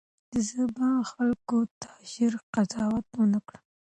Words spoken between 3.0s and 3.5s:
ونه